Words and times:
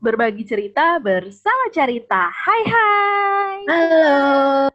berbagi 0.00 0.48
cerita 0.48 0.96
bersama 0.96 1.68
Carita. 1.68 2.32
Hai 2.32 2.62
hai. 2.64 3.56
Halo. 3.68 4.16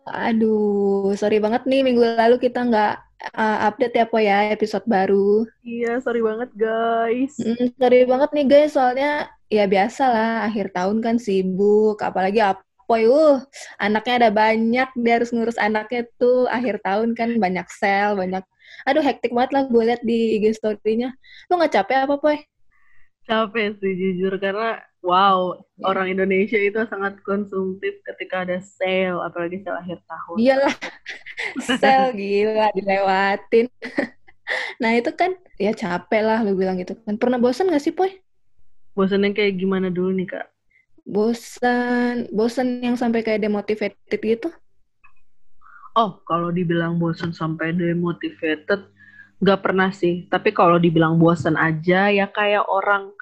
Aduh, 0.05 1.17
sorry 1.17 1.41
banget 1.41 1.65
nih 1.65 1.81
minggu 1.81 2.05
lalu 2.05 2.37
kita 2.37 2.61
nggak 2.61 2.93
uh, 3.33 3.57
update 3.65 3.97
ya 3.97 4.05
po 4.05 4.21
ya 4.21 4.53
episode 4.53 4.85
baru. 4.85 5.49
Iya, 5.65 5.97
sorry 6.05 6.21
banget 6.21 6.53
guys. 6.53 7.41
Mm, 7.41 7.73
sorry 7.73 8.05
banget 8.05 8.29
nih 8.37 8.45
guys, 8.45 8.77
soalnya 8.77 9.25
ya 9.49 9.65
biasa 9.65 10.03
lah 10.13 10.31
akhir 10.45 10.69
tahun 10.77 11.01
kan 11.01 11.17
sibuk, 11.17 11.97
apalagi 12.05 12.45
Apoy, 12.45 13.09
uh, 13.09 13.41
anaknya 13.81 14.13
ada 14.21 14.29
banyak, 14.29 14.89
dia 14.93 15.13
harus 15.17 15.33
ngurus 15.33 15.57
anaknya 15.57 16.05
tuh 16.21 16.45
akhir 16.53 16.85
tahun 16.85 17.17
kan 17.17 17.33
banyak 17.41 17.65
sel, 17.73 18.13
banyak, 18.13 18.45
aduh 18.85 19.01
hektik 19.01 19.33
banget 19.33 19.57
lah 19.57 19.63
gue 19.65 19.83
liat 19.89 20.05
di 20.05 20.37
IG 20.37 20.61
story-nya. 20.61 21.17
Lu 21.49 21.57
nggak 21.57 21.81
capek 21.81 22.05
apa, 22.05 22.13
Poy? 22.21 22.37
Capek 23.25 23.81
sih 23.81 23.93
jujur, 23.97 24.37
karena 24.37 24.85
wow, 25.05 25.53
yeah. 25.77 25.85
orang 25.85 26.17
Indonesia 26.17 26.57
itu 26.57 26.81
sangat 26.89 27.21
konsumtif 27.21 28.01
ketika 28.01 28.41
ada 28.41 28.57
sale, 28.59 29.21
apalagi 29.21 29.61
sale 29.61 29.77
akhir 29.85 30.01
tahun. 30.09 30.35
Iyalah, 30.41 30.75
sale 31.77 32.09
gila, 32.17 32.67
dilewatin. 32.73 33.69
nah 34.81 34.91
itu 34.97 35.13
kan, 35.13 35.37
ya 35.61 35.77
capek 35.77 36.21
lah 36.25 36.41
lu 36.41 36.57
bilang 36.57 36.81
gitu 36.81 36.97
kan. 37.05 37.21
Pernah 37.21 37.37
bosan 37.37 37.69
gak 37.69 37.85
sih, 37.85 37.93
Poy? 37.93 38.17
Bosan 38.97 39.21
yang 39.21 39.37
kayak 39.37 39.61
gimana 39.61 39.93
dulu 39.93 40.09
nih, 40.17 40.25
Kak? 40.25 40.55
bosan 41.05 42.25
bosan 42.33 42.81
yang 42.81 42.97
sampai 42.97 43.21
kayak 43.21 43.45
demotivated 43.45 44.17
gitu 44.17 44.49
oh 45.93 46.17
kalau 46.25 46.49
dibilang 46.49 46.97
bosan 46.97 47.29
sampai 47.29 47.77
demotivated 47.77 48.89
nggak 49.37 49.61
pernah 49.61 49.93
sih 49.93 50.25
tapi 50.33 50.49
kalau 50.49 50.81
dibilang 50.81 51.21
bosan 51.21 51.53
aja 51.53 52.09
ya 52.09 52.25
kayak 52.25 52.65
orang 52.65 53.13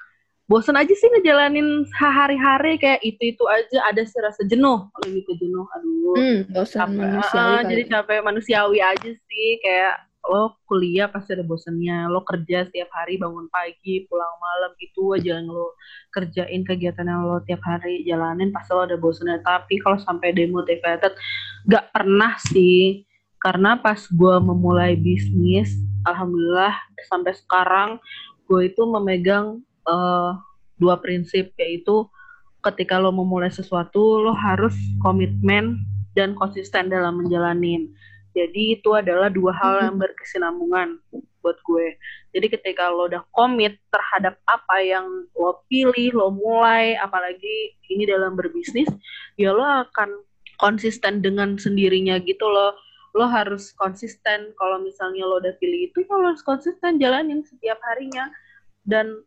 bosan 0.44 0.76
aja 0.76 0.92
sih 0.92 1.08
ngejalanin 1.08 1.88
hari-hari 1.96 2.76
kayak 2.76 3.00
itu 3.00 3.32
itu 3.32 3.44
aja 3.48 3.78
ada 3.88 4.02
sih 4.04 4.20
rasa 4.20 4.44
jenuh 4.44 4.84
kalau 4.92 5.06
gitu 5.08 5.32
jenuh 5.40 5.64
aduh. 5.72 6.14
Hmm, 6.20 6.38
bosan 6.52 6.78
capek. 6.84 7.00
manusiawi 7.00 7.54
uh, 7.56 7.62
jadi 7.64 7.82
capek 7.88 8.18
manusiawi 8.20 8.78
aja 8.84 9.10
sih 9.16 9.48
kayak 9.64 10.04
lo 10.24 10.56
kuliah 10.64 11.08
pasti 11.08 11.36
ada 11.36 11.44
bosannya 11.44 12.08
lo 12.08 12.24
kerja 12.24 12.64
setiap 12.64 12.88
hari 12.96 13.20
bangun 13.20 13.44
pagi 13.52 14.08
pulang 14.08 14.36
malam 14.40 14.72
itu 14.80 15.12
aja 15.16 15.36
yang 15.36 15.48
lo 15.48 15.76
kerjain 16.12 16.64
kegiatan 16.64 17.04
yang 17.04 17.28
lo 17.28 17.44
tiap 17.44 17.60
hari 17.60 18.04
jalanin 18.08 18.48
pasti 18.48 18.72
lo 18.72 18.88
ada 18.88 18.96
bosannya 18.96 19.44
tapi 19.44 19.76
kalau 19.80 20.00
sampai 20.00 20.32
demotivated 20.32 21.12
gak 21.68 21.88
pernah 21.92 22.36
sih. 22.52 23.04
Karena 23.44 23.76
pas 23.76 24.00
gue 24.00 24.36
memulai 24.40 24.96
bisnis 24.96 25.76
alhamdulillah 26.08 26.72
sampai 27.12 27.36
sekarang 27.36 28.00
gue 28.48 28.72
itu 28.72 28.80
memegang 28.88 29.60
uh, 29.88 30.36
dua 30.76 30.98
prinsip 31.00 31.54
yaitu 31.56 32.06
ketika 32.64 32.96
lo 32.96 33.12
memulai 33.12 33.52
sesuatu 33.52 34.24
lo 34.24 34.32
harus 34.32 34.74
komitmen 35.04 35.84
dan 36.16 36.32
konsisten 36.34 36.88
dalam 36.88 37.20
menjalanin 37.20 37.92
jadi 38.34 38.82
itu 38.82 38.90
adalah 38.90 39.30
dua 39.30 39.54
hal 39.54 39.74
yang 39.86 39.96
berkesinambungan 39.96 40.98
buat 41.38 41.54
gue. 41.62 41.94
Jadi 42.34 42.46
ketika 42.50 42.90
lo 42.90 43.06
udah 43.06 43.22
komit 43.30 43.78
terhadap 43.94 44.42
apa 44.50 44.76
yang 44.82 45.06
lo 45.38 45.62
pilih, 45.70 46.10
lo 46.18 46.34
mulai, 46.34 46.98
apalagi 46.98 47.78
ini 47.86 48.02
dalam 48.10 48.34
berbisnis, 48.34 48.90
ya 49.38 49.54
lo 49.54 49.62
akan 49.62 50.10
konsisten 50.58 51.22
dengan 51.22 51.54
sendirinya 51.54 52.18
gitu 52.26 52.50
loh. 52.50 52.74
Lo 53.14 53.30
harus 53.30 53.70
konsisten 53.78 54.50
kalau 54.58 54.82
misalnya 54.82 55.22
lo 55.22 55.38
udah 55.38 55.54
pilih 55.62 55.94
itu, 55.94 56.02
ya 56.02 56.18
lo 56.18 56.34
harus 56.34 56.42
konsisten 56.42 56.98
jalanin 56.98 57.46
setiap 57.46 57.78
harinya. 57.86 58.34
Dan 58.82 59.22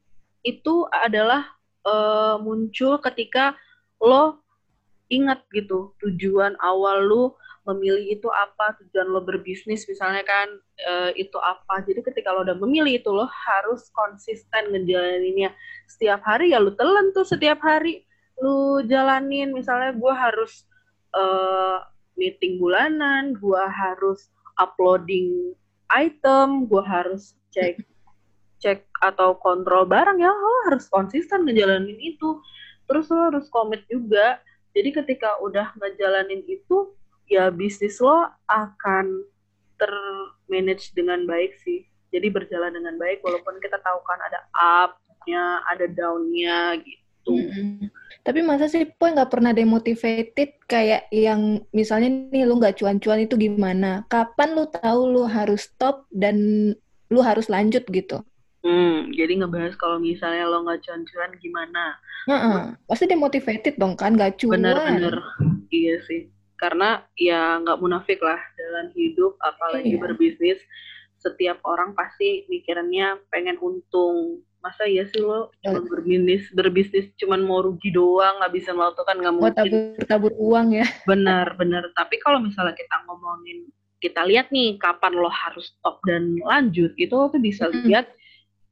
itu 0.48 0.88
adalah 0.96 1.44
uh, 1.84 2.40
muncul 2.40 3.04
ketika 3.04 3.60
lo 4.00 4.40
ingat 5.12 5.44
gitu 5.52 5.92
tujuan 6.00 6.56
awal 6.64 7.04
lo 7.04 7.24
memilih 7.68 8.16
itu 8.16 8.32
apa 8.32 8.80
tujuan 8.80 9.12
lo 9.12 9.20
berbisnis 9.28 9.84
misalnya 9.92 10.24
kan 10.24 10.48
uh, 10.88 11.12
itu 11.20 11.36
apa. 11.36 11.84
Jadi 11.84 12.00
ketika 12.00 12.32
lo 12.32 12.48
udah 12.48 12.56
memilih 12.56 13.04
itu 13.04 13.12
lo 13.12 13.28
harus 13.28 13.92
konsisten 13.92 14.72
ngejalaninnya. 14.72 15.52
Setiap 15.92 16.24
hari 16.24 16.56
ya 16.56 16.64
lo 16.64 16.72
telan 16.80 17.12
tuh 17.12 17.28
setiap 17.28 17.60
hari. 17.60 18.08
Lo 18.40 18.80
jalanin 18.88 19.52
misalnya 19.52 19.92
gue 19.92 20.14
harus 20.16 20.64
uh, 21.12 21.84
meeting 22.18 22.58
bulanan 22.58 23.38
gue 23.38 23.64
harus 23.70 24.34
uploading 24.58 25.54
item 25.94 26.66
gue 26.68 26.84
harus 26.84 27.38
cek 27.54 27.80
cek 28.58 28.90
atau 29.04 29.38
kontrol 29.38 29.86
barang 29.86 30.18
ya 30.18 30.34
lo 30.34 30.54
harus 30.70 30.90
konsisten 30.90 31.46
ngejalanin 31.46 31.98
itu 32.02 32.42
terus 32.90 33.08
lo 33.14 33.30
harus 33.30 33.46
komit 33.54 33.86
juga 33.86 34.42
jadi 34.78 34.94
ketika 34.94 35.42
udah 35.42 35.74
ngejalanin 35.82 36.46
itu 36.46 36.94
ya 37.26 37.50
bisnis 37.50 37.98
lo 37.98 38.30
akan 38.46 39.26
termanage 39.82 40.94
dengan 40.94 41.26
baik 41.26 41.58
sih. 41.66 41.82
Jadi 42.14 42.30
berjalan 42.30 42.78
dengan 42.78 42.94
baik 43.02 43.26
walaupun 43.26 43.58
kita 43.58 43.82
tahu 43.82 44.00
kan 44.06 44.20
ada 44.22 44.40
up-nya, 44.54 45.66
ada 45.66 45.86
down-nya 45.90 46.78
gitu. 46.86 47.34
Mm-hmm. 47.34 47.90
Tapi 48.22 48.40
masa 48.46 48.70
sih 48.70 48.86
Poy 48.86 49.18
nggak 49.18 49.34
pernah 49.34 49.52
demotivated 49.52 50.62
kayak 50.70 51.10
yang 51.10 51.66
misalnya 51.74 52.30
nih 52.30 52.46
lu 52.46 52.62
nggak 52.62 52.78
cuan-cuan 52.78 53.26
itu 53.26 53.34
gimana? 53.34 54.06
Kapan 54.14 54.54
lu 54.54 54.70
tahu 54.70 55.02
lu 55.10 55.24
harus 55.26 55.68
stop 55.68 56.06
dan 56.14 56.38
lu 57.10 57.20
harus 57.26 57.50
lanjut 57.50 57.82
gitu? 57.90 58.22
Hmm, 58.66 59.14
jadi 59.14 59.44
ngebahas 59.44 59.78
kalau 59.78 60.02
misalnya 60.02 60.50
lo 60.50 60.66
nggak 60.66 60.82
cuan-cuan 60.82 61.32
gimana? 61.38 61.84
Uh-uh. 62.28 62.58
Pasti 62.90 63.06
demotivated 63.06 63.78
dong 63.78 63.94
kan, 63.94 64.18
nggak 64.18 64.42
cuan. 64.42 64.60
Bener-bener, 64.60 65.22
iya 65.70 66.02
sih 66.04 66.28
karena 66.58 67.06
ya 67.16 67.62
nggak 67.62 67.80
munafik 67.80 68.20
lah 68.20 68.42
dalam 68.58 68.90
hidup 68.98 69.38
apalagi 69.46 69.96
iya. 69.96 70.02
berbisnis 70.02 70.60
setiap 71.22 71.62
orang 71.66 71.94
pasti 71.94 72.46
mikirnya 72.50 73.22
pengen 73.30 73.58
untung 73.62 74.42
masa 74.62 74.90
ya 74.90 75.06
sih 75.06 75.22
lo 75.22 75.54
oh. 75.54 75.82
berbisnis 75.86 76.50
berbisnis 76.52 77.14
cuman 77.22 77.46
mau 77.46 77.62
rugi 77.62 77.94
doang 77.94 78.42
nggak 78.42 78.54
bisa 78.58 78.74
melakukan 78.74 79.16
nggak 79.22 79.34
mungkin 79.38 79.54
tabur 79.54 80.06
tabur 80.10 80.34
uang 80.34 80.68
ya 80.82 80.86
benar 81.10 81.54
benar 81.56 81.86
tapi 81.94 82.18
kalau 82.26 82.42
misalnya 82.42 82.74
kita 82.74 83.06
ngomongin 83.06 83.70
kita 84.02 84.26
lihat 84.26 84.50
nih 84.50 84.78
kapan 84.82 85.14
lo 85.14 85.30
harus 85.30 85.74
stop 85.78 86.02
dan 86.10 86.38
lanjut 86.42 86.94
itu 86.98 87.14
lo 87.14 87.30
tuh 87.30 87.42
bisa 87.42 87.70
hmm. 87.70 87.86
lihat 87.86 88.10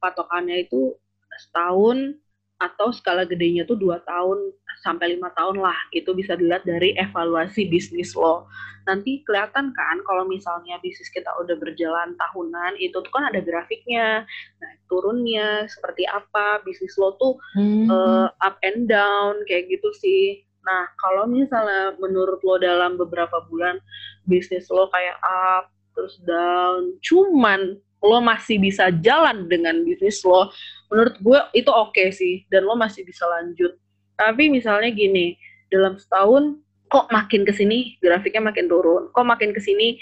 patokannya 0.06 0.70
itu 0.70 0.94
setahun 1.34 2.14
atau 2.56 2.88
skala 2.88 3.28
gedenya 3.28 3.68
tuh 3.68 3.76
dua 3.76 4.00
tahun 4.06 4.54
sampai 4.80 5.18
lima 5.18 5.28
tahun 5.36 5.60
lah. 5.60 5.76
Itu 5.92 6.16
bisa 6.16 6.38
dilihat 6.38 6.64
dari 6.64 6.96
evaluasi 6.96 7.68
bisnis 7.68 8.16
lo. 8.16 8.48
Nanti 8.88 9.20
kelihatan 9.26 9.74
kan 9.74 9.96
kalau 10.06 10.24
misalnya 10.24 10.80
bisnis 10.80 11.10
kita 11.12 11.28
udah 11.42 11.58
berjalan 11.58 12.14
tahunan 12.16 12.78
itu 12.80 12.96
tuh 12.96 13.12
kan 13.12 13.28
ada 13.28 13.42
grafiknya 13.42 14.22
nah 14.62 14.72
turunnya 14.86 15.66
seperti 15.66 16.06
apa 16.06 16.62
bisnis 16.62 16.94
lo 16.96 17.18
tuh 17.18 17.34
hmm. 17.58 17.90
uh, 17.90 18.28
up 18.40 18.56
and 18.64 18.88
down 18.88 19.36
kayak 19.44 19.68
gitu 19.68 19.92
sih. 20.00 20.46
Nah 20.64 20.88
kalau 20.96 21.28
misalnya 21.28 21.98
menurut 22.00 22.40
lo 22.40 22.56
dalam 22.56 22.96
beberapa 22.96 23.44
bulan 23.52 23.76
bisnis 24.24 24.70
lo 24.72 24.88
kayak 24.88 25.20
up 25.20 25.75
terus 25.96 26.20
down. 26.28 26.94
Cuman 27.00 27.80
lo 28.04 28.18
masih 28.20 28.60
bisa 28.60 28.92
jalan 29.00 29.48
dengan 29.48 29.80
bisnis 29.82 30.20
lo. 30.22 30.52
Menurut 30.92 31.16
gue 31.18 31.40
itu 31.56 31.70
oke 31.72 31.96
okay 31.96 32.12
sih. 32.12 32.44
Dan 32.52 32.68
lo 32.68 32.76
masih 32.76 33.02
bisa 33.02 33.24
lanjut. 33.24 33.72
Tapi 34.20 34.52
misalnya 34.52 34.92
gini 34.92 35.34
dalam 35.72 35.96
setahun 35.96 36.60
kok 36.86 37.10
makin 37.10 37.42
ke 37.42 37.50
sini 37.56 37.96
grafiknya 37.98 38.44
makin 38.44 38.68
turun. 38.68 39.08
Kok 39.10 39.26
makin 39.26 39.50
ke 39.56 39.60
sini 39.64 39.96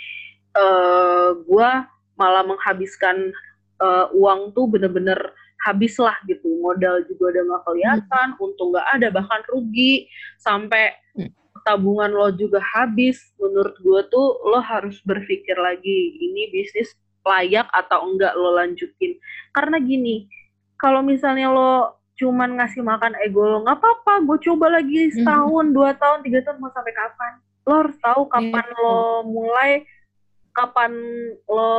uh, 0.59 1.38
gue 1.38 1.71
malah 2.15 2.44
menghabiskan 2.47 3.32
uh, 3.82 4.06
uang 4.15 4.55
tuh 4.55 4.66
bener-bener 4.69 5.16
habis 5.65 5.97
lah 5.97 6.15
gitu. 6.28 6.47
Modal 6.61 7.06
juga 7.09 7.32
udah 7.32 7.43
nggak 7.49 7.62
kelihatan 7.65 8.28
hmm. 8.37 8.44
untung 8.44 8.71
nggak 8.75 8.88
ada 9.00 9.09
bahkan 9.15 9.41
rugi. 9.49 10.11
Sampai 10.37 10.93
hmm. 11.17 11.44
Tabungan 11.64 12.12
lo 12.12 12.28
juga 12.37 12.61
habis 12.61 13.32
menurut 13.40 13.75
gue 13.81 14.00
tuh 14.12 14.26
lo 14.44 14.61
harus 14.61 15.00
berpikir 15.02 15.56
lagi 15.56 16.20
ini 16.20 16.52
bisnis 16.52 16.93
layak 17.25 17.66
atau 17.72 18.05
enggak 18.05 18.37
lo 18.37 18.61
lanjutin 18.61 19.16
karena 19.56 19.81
gini 19.81 20.28
kalau 20.76 21.00
misalnya 21.00 21.49
lo 21.49 21.96
cuman 22.14 22.61
ngasih 22.61 22.84
makan 22.84 23.16
ego 23.26 23.43
lo 23.43 23.64
nggak 23.66 23.81
apa-apa 23.81 24.22
gue 24.22 24.38
coba 24.52 24.78
lagi 24.78 25.11
mhm. 25.11 25.12
setahun 25.19 25.66
mm. 25.66 25.75
dua 25.75 25.90
tahun 25.99 26.19
tiga 26.22 26.38
tahun 26.46 26.56
mau 26.62 26.70
sampai 26.70 26.94
kapan 26.94 27.32
lo 27.64 27.75
harus 27.81 27.96
tahu 27.99 28.22
kapan 28.31 28.67
mm. 28.70 28.76
lo 28.78 28.99
mulai 29.26 29.70
kapan 30.55 30.93
lo 31.50 31.72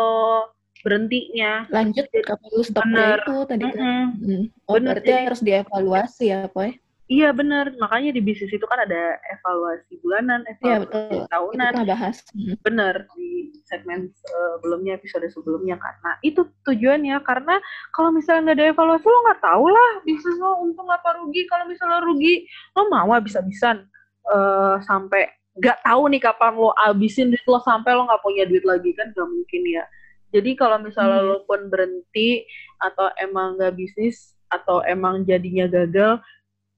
berhentinya 0.84 1.70
lanjut 1.72 2.04
kapan 2.12 2.50
lo 2.52 2.62
stop 2.66 2.84
itu 2.90 3.36
tadi 3.48 3.64
mm 3.64 3.72
-hmm. 3.72 3.80
kan 3.80 4.06
mm. 4.20 4.44
oh 4.68 4.76
Bener, 4.76 4.88
berarti 4.92 5.12
harus 5.14 5.42
dievaluasi 5.46 6.26
ya 6.34 6.40
Poy 6.52 6.76
Iya 7.06 7.30
benar, 7.38 7.70
makanya 7.78 8.18
di 8.18 8.22
bisnis 8.26 8.50
itu 8.50 8.66
kan 8.66 8.82
ada 8.82 9.22
evaluasi 9.30 9.94
bulanan, 10.02 10.42
Iya 10.42 10.82
evaluasi 10.82 10.86
betul. 10.90 11.06
Kita 11.06 11.30
tahunan. 11.30 11.72
pernah 11.78 11.86
bahas. 11.94 12.18
Hmm. 12.34 12.56
Bener 12.66 12.96
di 13.14 13.62
segmen 13.66 14.10
sebelumnya 14.14 14.98
episode 14.98 15.26
sebelumnya 15.30 15.78
karena 15.78 16.12
itu 16.22 16.42
tujuannya 16.66 17.18
karena 17.26 17.58
kalau 17.94 18.14
misalnya 18.14 18.54
nggak 18.54 18.58
ada 18.62 18.66
evaluasi 18.74 19.06
lo 19.10 19.20
nggak 19.26 19.42
tahu 19.42 19.66
lah 19.74 19.92
bisnis 20.06 20.38
lo 20.38 20.52
untung 20.62 20.90
apa 20.90 21.18
rugi 21.18 21.50
kalau 21.50 21.66
misalnya 21.66 22.00
rugi 22.06 22.46
lo 22.78 22.82
mau 22.94 23.10
habis-habisan 23.10 23.90
uh, 24.30 24.78
sampai 24.86 25.30
nggak 25.58 25.82
tahu 25.82 26.02
nih 26.14 26.22
kapan 26.22 26.54
lo 26.54 26.72
abisin 26.78 27.34
duit 27.34 27.46
lo 27.50 27.58
sampai 27.66 27.98
lo 27.98 28.06
nggak 28.06 28.22
punya 28.22 28.44
duit 28.46 28.64
lagi 28.68 28.94
kan 28.94 29.10
nggak 29.16 29.30
mungkin 29.30 29.62
ya 29.66 29.84
jadi 30.30 30.52
kalau 30.54 30.78
misalnya 30.84 31.20
hmm. 31.26 31.30
lo 31.32 31.38
pun 31.50 31.62
berhenti 31.72 32.46
atau 32.84 33.10
emang 33.18 33.58
nggak 33.58 33.74
bisnis 33.74 34.36
atau 34.52 34.86
emang 34.86 35.26
jadinya 35.26 35.66
gagal 35.66 36.22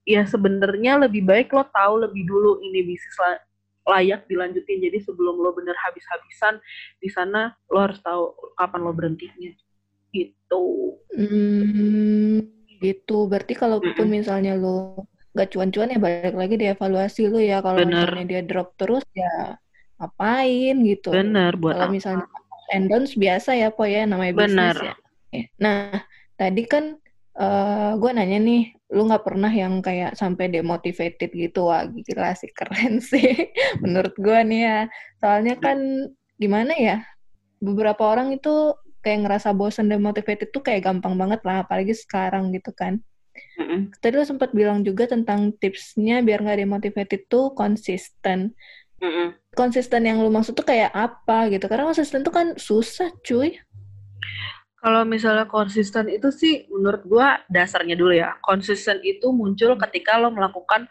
ya 0.08 0.24
sebenarnya 0.24 1.04
lebih 1.04 1.28
baik 1.28 1.52
lo 1.52 1.68
tahu 1.68 2.08
lebih 2.08 2.24
dulu 2.24 2.64
ini 2.64 2.80
bisnis 2.80 3.20
layak 3.84 4.24
dilanjutin. 4.24 4.80
Jadi 4.80 5.04
sebelum 5.04 5.36
lo 5.36 5.52
bener 5.52 5.76
habis-habisan 5.76 6.60
di 6.96 7.08
sana 7.12 7.52
lo 7.68 7.78
harus 7.84 8.00
tahu 8.00 8.32
kapan 8.56 8.80
lo 8.84 8.92
berhentinya. 8.96 9.52
Gitu. 10.08 10.64
Hmm, 11.12 12.40
gitu. 12.80 13.28
Berarti 13.28 13.52
kalaupun 13.52 13.92
mm 13.92 14.00
-mm. 14.00 14.12
misalnya 14.12 14.52
lo 14.56 15.08
gak 15.36 15.52
cuan-cuan 15.52 15.92
ya 15.92 16.00
balik 16.00 16.36
lagi 16.36 16.56
dievaluasi 16.56 17.22
lo 17.28 17.40
ya. 17.40 17.60
Kalau 17.60 17.84
misalnya 17.84 18.24
dia 18.24 18.42
drop 18.44 18.72
terus 18.80 19.04
ya 19.12 19.60
ngapain 20.00 20.76
gitu. 20.88 21.12
Bener 21.12 21.52
buat 21.60 21.76
kalau 21.76 21.92
misalnya 21.92 22.24
and 22.72 22.88
downs 22.92 23.16
biasa 23.16 23.56
ya 23.56 23.68
po 23.72 23.84
ya 23.88 24.04
namanya 24.04 24.32
bisnis 24.36 24.78
ya. 24.80 24.94
Nah 25.60 26.04
tadi 26.36 26.62
kan 26.64 26.96
uh, 27.38 27.92
gue 27.96 28.10
nanya 28.12 28.38
nih 28.42 28.62
lu 28.88 29.06
nggak 29.06 29.24
pernah 29.24 29.52
yang 29.52 29.78
kayak 29.84 30.16
sampai 30.16 30.48
demotivated 30.50 31.30
gitu 31.30 31.68
wah 31.68 31.84
gila 31.86 32.32
sih 32.34 32.50
keren 32.50 32.98
sih 33.10 33.52
menurut 33.80 34.14
gue 34.18 34.38
nih 34.44 34.60
ya. 34.66 34.80
Soalnya 35.22 35.54
kan 35.56 35.78
gimana 36.38 36.74
ya 36.74 36.96
beberapa 37.58 38.06
orang 38.06 38.34
itu 38.34 38.74
kayak 39.02 39.26
ngerasa 39.26 39.54
bosan 39.54 39.90
demotivated 39.90 40.50
tuh 40.50 40.62
kayak 40.62 40.86
gampang 40.86 41.14
banget 41.14 41.40
lah 41.46 41.62
apalagi 41.64 41.94
sekarang 41.94 42.50
gitu 42.50 42.74
kan. 42.74 43.00
Mm-hmm. 43.38 44.02
tadi 44.02 44.18
lu 44.18 44.26
sempat 44.26 44.50
bilang 44.50 44.82
juga 44.82 45.06
tentang 45.06 45.54
tipsnya 45.62 46.26
biar 46.26 46.42
nggak 46.42 46.58
demotivated 46.58 47.30
tuh 47.30 47.54
konsisten. 47.54 48.54
Mm-hmm. 48.98 49.54
konsisten 49.54 50.02
yang 50.02 50.18
lu 50.18 50.26
maksud 50.26 50.58
tuh 50.58 50.66
kayak 50.66 50.90
apa 50.90 51.46
gitu? 51.54 51.70
Karena 51.70 51.86
konsisten 51.86 52.26
tuh 52.26 52.34
kan 52.34 52.58
susah 52.58 53.14
cuy 53.22 53.54
kalau 54.78 55.02
misalnya 55.02 55.50
konsisten 55.50 56.06
itu 56.06 56.30
sih 56.30 56.70
menurut 56.70 57.02
gua 57.06 57.42
dasarnya 57.50 57.98
dulu 57.98 58.14
ya. 58.14 58.38
Konsisten 58.42 59.02
itu 59.02 59.30
muncul 59.34 59.74
ketika 59.74 60.18
lo 60.22 60.30
melakukan 60.30 60.86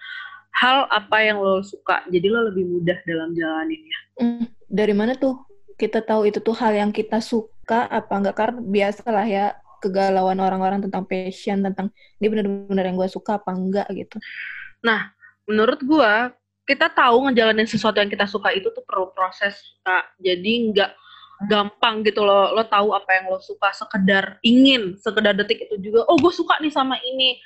hal 0.52 0.92
apa 0.92 1.18
yang 1.24 1.40
lo 1.40 1.64
suka. 1.64 2.04
Jadi 2.12 2.28
lo 2.28 2.52
lebih 2.52 2.68
mudah 2.68 3.00
dalam 3.08 3.32
jalaninnya. 3.32 4.00
Hmm, 4.20 4.46
dari 4.68 4.92
mana 4.92 5.16
tuh 5.16 5.40
kita 5.80 6.04
tahu 6.04 6.28
itu 6.28 6.44
tuh 6.44 6.58
hal 6.60 6.76
yang 6.76 6.92
kita 6.92 7.24
suka 7.24 7.88
apa 7.88 8.14
enggak? 8.20 8.36
Karena 8.36 8.60
biasalah 8.60 9.26
ya 9.30 9.46
kegalauan 9.80 10.42
orang-orang 10.42 10.84
tentang 10.84 11.06
passion, 11.06 11.64
tentang 11.64 11.88
ini 12.20 12.28
benar-benar 12.28 12.84
yang 12.92 12.98
gue 12.98 13.08
suka 13.08 13.40
apa 13.40 13.54
enggak 13.54 13.88
gitu. 13.94 14.18
Nah, 14.84 15.14
menurut 15.48 15.80
gua 15.86 16.36
kita 16.68 16.92
tahu 16.92 17.32
ngejalanin 17.32 17.64
sesuatu 17.64 18.04
yang 18.04 18.12
kita 18.12 18.28
suka 18.28 18.52
itu 18.52 18.68
tuh 18.76 18.84
perlu 18.84 19.16
proses, 19.16 19.80
Kak. 19.88 20.20
Jadi 20.20 20.68
enggak 20.68 20.92
gampang 21.46 22.02
gitu 22.02 22.26
loh. 22.26 22.58
Lo 22.58 22.66
tahu 22.66 22.98
apa 22.98 23.22
yang 23.22 23.30
lo 23.30 23.38
suka 23.38 23.70
sekedar 23.70 24.42
ingin 24.42 24.98
sekedar 24.98 25.38
detik 25.38 25.70
itu 25.70 25.78
juga 25.78 26.10
oh 26.10 26.18
gue 26.18 26.34
suka 26.34 26.58
nih 26.58 26.74
sama 26.74 26.98
ini. 27.06 27.38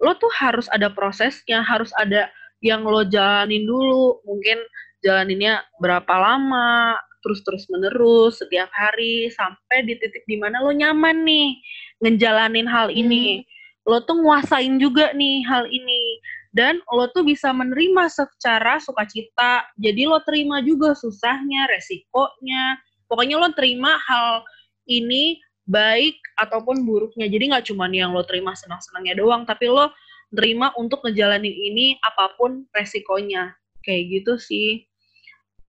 Lo 0.00 0.16
tuh 0.16 0.32
harus 0.40 0.68
ada 0.72 0.88
prosesnya 0.88 1.60
harus 1.60 1.92
ada 2.00 2.32
yang 2.64 2.80
lo 2.88 3.04
jalanin 3.04 3.68
dulu. 3.68 4.24
Mungkin 4.24 4.56
jalaninnya 5.04 5.60
berapa 5.76 6.08
lama 6.08 6.96
terus 7.20 7.42
terus 7.42 7.66
menerus 7.68 8.38
setiap 8.38 8.70
hari 8.70 9.28
sampai 9.34 9.82
di 9.82 9.98
titik 9.98 10.22
di 10.30 10.38
mana 10.38 10.62
lo 10.62 10.70
nyaman 10.70 11.26
nih 11.26 11.60
ngejalanin 12.00 12.68
hal 12.70 12.88
ini. 12.88 13.44
Hmm. 13.44 13.54
lo 13.86 14.02
tuh 14.02 14.18
nguasain 14.18 14.82
juga 14.82 15.12
nih 15.14 15.44
hal 15.46 15.68
ini. 15.68 16.18
Dan 16.56 16.80
lo 16.88 17.12
tuh 17.12 17.20
bisa 17.20 17.52
menerima 17.52 18.08
secara 18.08 18.80
sukacita. 18.80 19.68
Jadi 19.76 20.08
lo 20.08 20.18
terima 20.24 20.64
juga 20.64 20.96
susahnya 20.96 21.68
resikonya 21.68 22.80
pokoknya 23.06 23.40
lo 23.40 23.50
terima 23.54 23.98
hal 24.06 24.46
ini 24.86 25.40
baik 25.66 26.16
ataupun 26.38 26.86
buruknya. 26.86 27.26
Jadi 27.26 27.50
nggak 27.50 27.66
cuma 27.70 27.90
yang 27.90 28.14
lo 28.14 28.22
terima 28.22 28.54
senang-senangnya 28.54 29.18
doang 29.18 29.42
tapi 29.42 29.66
lo 29.66 29.90
terima 30.30 30.70
untuk 30.78 31.02
ngejalanin 31.02 31.52
ini 31.52 31.86
apa 32.02 32.34
pun 32.38 32.66
resikonya. 32.74 33.54
Kayak 33.82 34.02
gitu 34.22 34.32
sih. 34.38 34.70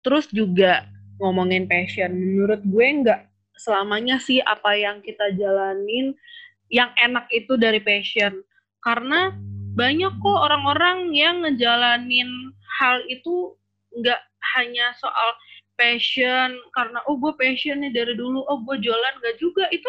Terus 0.04 0.28
juga 0.32 0.88
ngomongin 1.16 1.64
passion 1.64 2.12
menurut 2.12 2.60
gue 2.64 2.86
nggak 3.04 3.20
selamanya 3.56 4.20
sih 4.20 4.44
apa 4.44 4.76
yang 4.76 5.00
kita 5.00 5.32
jalanin 5.32 6.12
yang 6.68 6.92
enak 7.00 7.24
itu 7.32 7.56
dari 7.56 7.80
passion. 7.80 8.44
Karena 8.84 9.32
banyak 9.76 10.12
kok 10.20 10.38
orang-orang 10.40 11.12
yang 11.12 11.44
ngejalanin 11.44 12.52
hal 12.80 13.00
itu 13.08 13.56
nggak 13.96 14.20
hanya 14.56 14.92
soal 14.96 15.36
passion 15.76 16.56
karena 16.72 16.98
oh 17.06 17.20
gue 17.20 17.32
passion 17.36 17.80
nih 17.84 17.92
dari 17.92 18.16
dulu 18.16 18.42
oh 18.48 18.58
gue 18.64 18.76
jualan 18.80 19.14
gak 19.22 19.36
juga 19.38 19.68
itu 19.70 19.88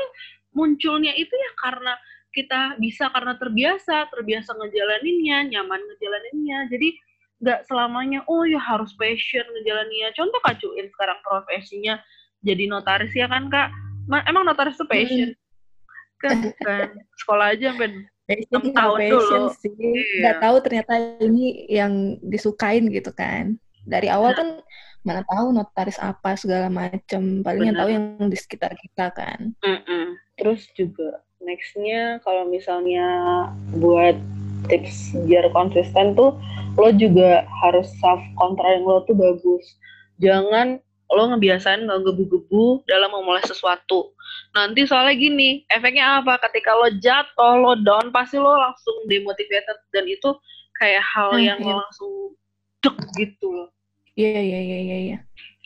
munculnya 0.53 1.15
itu 1.15 1.31
ya 1.31 1.51
karena 1.63 1.93
kita 2.35 2.77
bisa 2.77 3.09
karena 3.09 3.33
terbiasa 3.39 4.11
terbiasa 4.13 4.53
ngejalaninnya 4.53 5.57
nyaman 5.57 5.81
ngejalaninnya 5.81 6.59
jadi 6.69 6.89
nggak 7.37 7.59
selamanya 7.69 8.21
oh 8.29 8.45
ya 8.45 8.57
harus 8.61 8.93
passion 8.97 9.45
ngejalaninnya 9.45 10.13
contoh 10.13 10.39
kak 10.41 10.57
Cuin 10.61 10.89
sekarang 10.89 11.19
profesinya 11.21 12.01
jadi 12.45 12.69
notaris 12.69 13.13
ya 13.13 13.29
kan 13.29 13.49
kak 13.49 13.73
emang 14.29 14.43
notaris 14.45 14.77
itu 14.77 14.85
passion 14.85 15.29
hmm. 15.33 15.41
kan 16.17 16.37
bukan 16.41 16.87
sekolah 17.17 17.47
aja 17.53 17.73
ben 17.77 18.05
enam 18.27 18.75
tahun 18.75 18.99
dulu 19.07 19.47
sih. 19.55 19.71
Iya. 19.71 20.19
Gak 20.27 20.37
tahu 20.43 20.55
ternyata 20.59 20.93
ini 21.23 21.63
yang 21.71 22.19
disukain 22.19 22.91
gitu 22.91 23.15
kan 23.15 23.55
dari 23.87 24.11
awal 24.11 24.35
nah. 24.35 24.37
kan 24.37 24.49
mana 25.05 25.21
tahu 25.23 25.55
notaris 25.55 25.99
apa 26.01 26.35
segala 26.35 26.67
macam 26.67 27.41
paling 27.45 27.71
yang 27.71 27.77
tahu 27.77 27.89
yang 27.91 28.03
di 28.27 28.37
sekitar 28.37 28.75
kita 28.75 29.13
kan. 29.13 29.53
Mm 29.63 29.79
-mm. 29.83 30.05
terus 30.37 30.69
juga 30.77 31.25
nextnya 31.41 32.21
kalau 32.21 32.45
misalnya 32.49 33.07
buat 33.77 34.17
tips 34.67 35.15
biar 35.25 35.47
konsisten 35.55 36.17
tuh 36.17 36.35
lo 36.77 36.89
juga 36.93 37.47
harus 37.65 37.87
self 38.03 38.21
control 38.37 38.83
lo 38.83 38.97
tuh 39.07 39.15
bagus. 39.17 39.65
Jangan 40.19 40.81
lo 41.07 41.23
ngebiasain 41.31 41.87
nggak 41.87 42.03
gebu-gebu 42.03 42.83
dalam 42.85 43.15
memulai 43.15 43.41
sesuatu. 43.47 44.11
Nanti 44.51 44.83
soalnya 44.83 45.15
gini 45.15 45.63
efeknya 45.71 46.19
apa? 46.21 46.35
Ketika 46.43 46.75
lo 46.75 46.91
jatuh 46.99 47.53
lo 47.57 47.73
down 47.79 48.11
pasti 48.11 48.35
lo 48.35 48.53
langsung 48.59 49.07
demotivated. 49.07 49.77
Dan 49.95 50.05
itu 50.05 50.35
kayak 50.77 51.01
hal 51.15 51.31
hmm, 51.33 51.41
yang 51.41 51.59
iya. 51.63 51.73
langsung 51.79 52.35
dek 52.83 52.97
gitu 53.17 53.49
loh 53.49 53.69
Iya, 54.17 54.39
iya, 54.41 54.59
iya, 54.65 54.77
iya, 54.81 54.97
iya. 54.97 55.17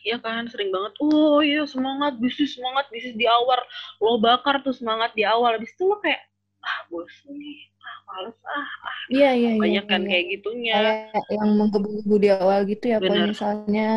Iya 0.01 0.17
kan, 0.19 0.43
sering 0.51 0.75
banget. 0.75 0.93
Oh 0.99 1.39
iya, 1.39 1.63
semangat 1.63 2.19
bisnis, 2.19 2.59
semangat 2.59 2.91
bisnis 2.91 3.15
di 3.15 3.23
awal. 3.23 3.63
Lo 4.03 4.19
bakar 4.19 4.59
tuh 4.59 4.75
semangat 4.75 5.15
di 5.15 5.23
awal. 5.23 5.55
Habis 5.55 5.71
itu 5.71 5.87
lo 5.87 6.03
kayak, 6.03 6.19
ah 6.59 6.77
bosan 6.91 7.31
nih, 7.31 7.59
ah 7.79 7.97
males, 8.09 8.37
ah, 8.43 8.51
ah. 8.59 8.97
Iya, 9.07 9.29
iya, 9.39 9.49
iya. 9.55 9.61
Banyak 9.61 9.85
iya, 9.87 9.91
kan 9.95 10.01
iya. 10.03 10.09
kayak 10.11 10.25
gitunya. 10.35 10.75
Kayak 10.75 11.25
yang 11.31 11.49
menggebu-gebu 11.55 12.15
di 12.19 12.29
awal 12.33 12.59
gitu 12.67 12.85
ya, 12.91 12.97
kalau 12.99 13.23
misalnya 13.31 13.89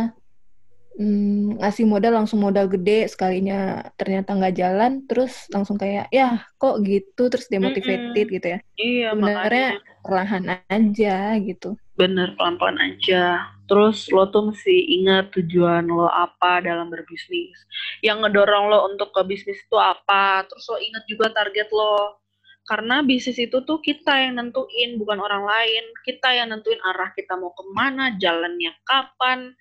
hmm, 0.99 1.59
ngasih 1.59 1.85
modal 1.91 2.13
langsung 2.15 2.39
modal 2.39 2.71
gede 2.71 3.11
sekalinya 3.11 3.91
ternyata 3.99 4.35
nggak 4.35 4.55
jalan 4.55 4.93
terus 5.11 5.51
langsung 5.51 5.75
kayak 5.75 6.07
ya 6.15 6.47
kok 6.59 6.81
gitu 6.87 7.27
terus 7.31 7.51
demotivated 7.51 8.15
mm 8.15 8.15
-hmm. 8.15 8.35
gitu 8.39 8.47
ya 8.47 8.59
iya 8.79 9.09
sebenarnya 9.15 9.69
perlahan 10.07 10.45
aja 10.71 11.17
gitu 11.43 11.75
bener 11.99 12.35
pelan-pelan 12.39 12.79
aja 12.79 13.54
terus 13.65 14.13
lo 14.13 14.29
tuh 14.29 14.53
mesti 14.53 15.01
ingat 15.01 15.33
tujuan 15.33 15.89
lo 15.89 16.09
apa 16.09 16.61
dalam 16.61 16.93
berbisnis? 16.93 17.57
Yang 18.05 18.29
ngedorong 18.29 18.69
lo 18.69 18.79
untuk 18.93 19.13
ke 19.17 19.25
bisnis 19.25 19.61
itu 19.61 19.77
apa? 19.81 20.45
Terus 20.45 20.65
lo 20.69 20.77
ingat 20.81 21.05
juga 21.09 21.27
target 21.33 21.69
lo? 21.73 22.21
Karena 22.65 23.05
bisnis 23.05 23.37
itu 23.37 23.61
tuh 23.65 23.81
kita 23.85 24.13
yang 24.25 24.41
nentuin 24.41 24.97
bukan 24.97 25.21
orang 25.21 25.45
lain. 25.45 25.85
Kita 26.05 26.33
yang 26.33 26.49
nentuin 26.53 26.81
arah 26.81 27.13
kita 27.13 27.37
mau 27.37 27.53
ke 27.53 27.65
mana 27.77 28.17
jalannya 28.17 28.73
kapan. 28.89 29.53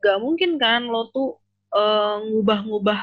Gak 0.00 0.18
mungkin 0.20 0.56
kan 0.56 0.88
lo 0.88 1.12
tuh 1.12 1.36
uh, 1.76 2.24
ngubah-ngubah 2.24 3.00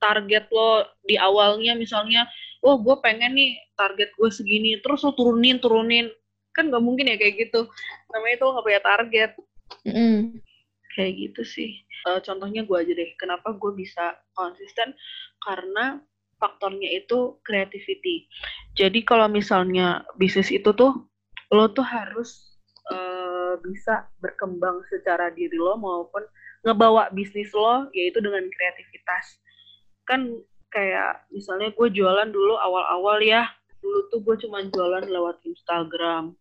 target 0.00 0.52
lo 0.52 0.84
di 1.04 1.16
awalnya. 1.16 1.76
Misalnya 1.76 2.28
wah 2.60 2.76
gue 2.76 2.96
pengen 3.00 3.36
nih 3.36 3.56
target 3.76 4.12
gue 4.16 4.30
segini. 4.32 4.76
Terus 4.84 5.00
lo 5.04 5.16
turunin 5.16 5.60
turunin. 5.60 6.12
Kan 6.52 6.68
nggak 6.68 6.84
mungkin 6.84 7.08
ya 7.08 7.16
kayak 7.16 7.48
gitu. 7.48 7.68
Namanya 8.12 8.34
itu 8.36 8.44
nggak 8.52 8.64
punya 8.64 8.82
target 8.84 9.30
mm. 9.86 10.40
kayak 10.96 11.12
gitu 11.16 11.42
sih. 11.44 11.70
Uh, 12.06 12.22
contohnya 12.22 12.62
gue 12.62 12.76
aja 12.78 12.92
deh 12.94 13.10
kenapa 13.18 13.54
gue 13.54 13.72
bisa 13.74 14.16
konsisten? 14.34 14.94
Karena 15.42 15.98
faktornya 16.38 16.88
itu 16.94 17.42
creativity. 17.42 18.30
Jadi 18.78 19.02
kalau 19.02 19.26
misalnya 19.26 20.06
bisnis 20.14 20.54
itu 20.54 20.70
tuh 20.72 21.10
lo 21.50 21.66
tuh 21.74 21.84
harus 21.84 22.54
uh, 22.94 23.58
bisa 23.64 24.06
berkembang 24.22 24.84
secara 24.86 25.34
diri 25.34 25.58
lo 25.58 25.74
maupun 25.74 26.22
ngebawa 26.62 27.10
bisnis 27.10 27.50
lo 27.52 27.90
yaitu 27.90 28.22
dengan 28.22 28.46
kreativitas. 28.46 29.42
Kan 30.06 30.38
kayak 30.70 31.26
misalnya 31.34 31.74
gue 31.74 31.88
jualan 31.90 32.28
dulu 32.30 32.54
awal-awal 32.60 33.18
ya 33.24 33.48
dulu 33.78 33.98
tuh 34.10 34.20
gue 34.20 34.36
cuma 34.46 34.60
jualan 34.68 35.06
lewat 35.06 35.40
Instagram 35.46 36.34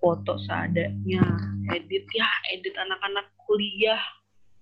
foto 0.00 0.36
seadanya 0.44 1.24
edit. 1.72 2.04
Ya 2.12 2.28
edit 2.52 2.74
anak-anak 2.76 3.26
kuliah. 3.46 4.00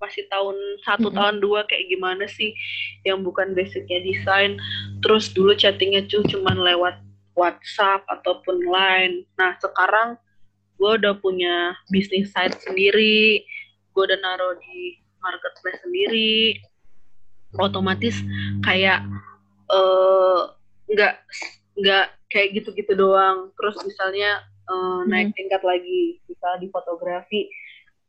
Masih 0.02 0.26
tahun 0.28 0.56
satu 0.84 1.08
mm-hmm. 1.08 1.16
tahun 1.16 1.36
dua 1.40 1.60
kayak 1.70 1.86
gimana 1.88 2.24
sih? 2.28 2.52
Yang 3.06 3.18
bukan 3.30 3.56
basicnya 3.56 4.02
desain. 4.04 4.58
Terus 5.00 5.32
dulu 5.32 5.54
chattingnya 5.56 6.04
tuh 6.10 6.22
cuman 6.28 6.60
lewat 6.60 7.00
WhatsApp 7.34 8.06
ataupun 8.10 8.62
Line. 8.62 9.26
Nah 9.38 9.58
sekarang 9.58 10.18
gue 10.78 10.90
udah 11.00 11.14
punya 11.18 11.74
bisnis 11.90 12.30
site 12.34 12.58
sendiri. 12.62 13.42
Gue 13.94 14.02
udah 14.10 14.18
naruh 14.18 14.58
di 14.58 14.98
marketplace 15.22 15.80
sendiri. 15.82 16.58
Otomatis 17.54 18.18
kayak 18.66 19.06
eh, 19.70 20.40
nggak 20.90 21.14
uh, 21.14 21.78
nggak 21.78 22.06
kayak 22.30 22.48
gitu-gitu 22.58 22.92
doang. 22.98 23.54
Terus 23.54 23.78
misalnya 23.86 24.42
uh, 24.68 25.02
naik 25.08 25.32
hmm. 25.32 25.36
tingkat 25.36 25.62
lagi. 25.64 26.20
Misalnya 26.28 26.58
di 26.64 26.68
fotografi 26.72 27.40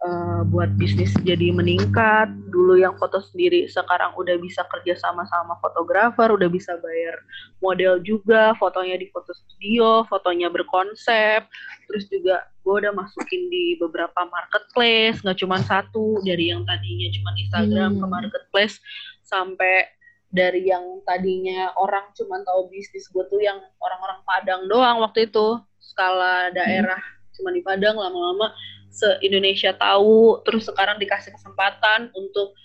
uh, 0.03 0.41
buat 0.47 0.75
bisnis 0.75 1.11
jadi 1.23 1.51
meningkat. 1.51 2.31
Dulu 2.51 2.79
yang 2.79 2.95
foto 2.99 3.21
sendiri 3.21 3.67
sekarang 3.67 4.15
udah 4.15 4.35
bisa 4.39 4.63
kerja 4.71 4.95
sama 4.99 5.23
sama 5.27 5.59
fotografer 5.59 6.31
udah 6.31 6.49
bisa 6.51 6.75
bayar 6.79 7.15
model 7.59 8.01
juga. 8.03 8.55
Fotonya 8.57 8.99
di 8.99 9.07
foto 9.11 9.31
studio 9.31 10.03
fotonya 10.07 10.51
berkonsep. 10.51 11.47
Terus 11.87 12.05
juga 12.09 12.43
gue 12.65 12.75
udah 12.81 12.93
masukin 12.97 13.47
di 13.53 13.77
beberapa 13.77 14.25
marketplace 14.27 15.21
nggak 15.21 15.39
cuma 15.39 15.61
satu. 15.63 16.19
Dari 16.23 16.51
yang 16.51 16.63
tadinya 16.67 17.07
cuma 17.13 17.31
Instagram 17.37 17.89
hmm. 17.95 18.01
ke 18.01 18.05
marketplace 18.07 18.75
sampai 19.25 19.95
dari 20.35 20.67
yang 20.67 20.99
tadinya 21.07 21.71
orang 21.79 22.11
cuma 22.11 22.43
tahu 22.43 22.67
bisnis 22.67 23.07
gue 23.07 23.23
tuh 23.31 23.39
yang 23.39 23.55
orang-orang 23.79 24.19
Padang 24.27 24.67
doang 24.67 24.99
waktu 24.99 25.31
itu 25.31 25.63
skala 25.85 26.49
daerah 26.51 26.97
hmm. 26.97 27.33
cuma 27.37 27.49
di 27.53 27.61
Padang 27.61 28.01
lama-lama 28.01 28.51
se 28.89 29.07
Indonesia 29.21 29.75
tahu 29.75 30.39
terus 30.47 30.71
sekarang 30.71 30.95
dikasih 30.97 31.35
kesempatan 31.35 32.09
untuk 32.15 32.55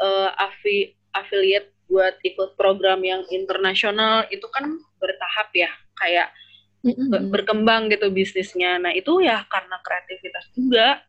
uh, 0.00 0.32
afi 0.40 0.96
affiliate 1.12 1.72
buat 1.86 2.18
ikut 2.24 2.58
program 2.58 3.04
yang 3.04 3.22
internasional 3.30 4.26
itu 4.32 4.48
kan 4.50 4.66
bertahap 4.98 5.48
ya 5.54 5.70
kayak 6.00 6.34
mm-hmm. 6.82 7.30
berkembang 7.30 7.86
gitu 7.92 8.10
bisnisnya 8.10 8.80
nah 8.82 8.90
itu 8.90 9.22
ya 9.22 9.46
karena 9.46 9.76
kreativitas 9.84 10.50
juga 10.56 11.04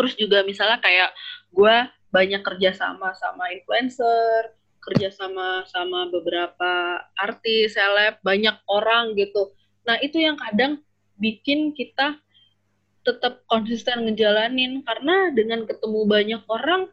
terus 0.00 0.16
juga 0.16 0.40
misalnya 0.46 0.80
kayak 0.80 1.12
gue 1.52 1.76
banyak 2.14 2.40
kerja 2.46 2.72
sama 2.72 3.12
sama 3.12 3.50
influencer 3.52 4.54
kerja 4.84 5.08
sama 5.08 5.64
sama 5.64 6.12
beberapa 6.12 7.00
artis, 7.16 7.72
seleb, 7.72 8.20
banyak 8.20 8.52
orang 8.68 9.16
gitu. 9.16 9.56
Nah, 9.84 9.96
itu 10.00 10.16
yang 10.20 10.40
kadang 10.40 10.80
bikin 11.20 11.76
kita 11.76 12.16
tetap 13.04 13.44
konsisten 13.46 14.08
ngejalanin. 14.08 14.80
Karena 14.82 15.30
dengan 15.36 15.68
ketemu 15.68 16.00
banyak 16.08 16.42
orang 16.48 16.88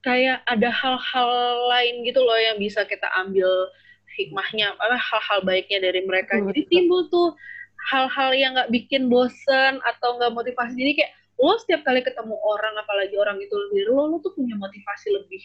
kayak 0.00 0.40
ada 0.48 0.72
hal-hal 0.72 1.30
lain 1.68 2.08
gitu 2.08 2.24
loh 2.24 2.40
yang 2.40 2.56
bisa 2.56 2.88
kita 2.88 3.04
ambil 3.20 3.48
hikmahnya 4.16 4.72
apa 4.80 4.96
hal-hal 4.96 5.38
baiknya 5.44 5.84
dari 5.84 6.02
mereka. 6.08 6.40
Jadi 6.40 6.66
timbul 6.72 7.06
tuh 7.12 7.36
hal-hal 7.92 8.32
yang 8.32 8.56
nggak 8.56 8.72
bikin 8.72 9.12
bosen 9.12 9.80
atau 9.84 10.16
nggak 10.16 10.32
motivasi. 10.32 10.74
Jadi 10.76 10.92
kayak 11.04 11.12
lo 11.40 11.56
setiap 11.56 11.80
kali 11.88 12.04
ketemu 12.04 12.36
orang 12.36 12.74
apalagi 12.76 13.16
orang 13.16 13.40
itu 13.40 13.52
lebih 13.52 13.92
lo 13.92 14.12
lo 14.12 14.16
tuh 14.20 14.32
punya 14.36 14.56
motivasi 14.56 15.08
lebih. 15.12 15.42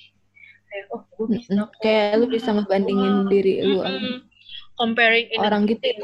Kayak 0.72 0.86
oh 0.92 1.02
gue 1.08 1.28
bisa 1.40 1.50
mm 1.52 1.60
-hmm. 1.62 1.80
kayak 1.80 2.12
lu 2.20 2.26
bisa 2.28 2.50
ngebandingin 2.52 3.16
diri 3.32 3.64
lu 3.64 3.80
mm 3.80 3.86
-hmm. 3.86 4.16
comparing 4.76 5.32
orang 5.40 5.64
gitu 5.70 5.84
ya 5.84 5.96